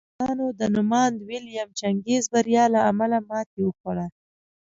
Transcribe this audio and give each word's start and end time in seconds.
پوپلستانو 0.07 0.45
د 0.59 0.61
نوماند 0.75 1.15
ویلیم 1.27 1.69
جیننګز 1.79 2.23
بریان 2.33 2.69
له 2.75 2.81
امله 2.91 3.17
ماتې 3.29 3.59
وخوړه. 3.65 4.05